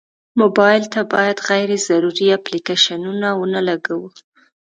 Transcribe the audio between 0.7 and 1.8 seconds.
ته باید غیر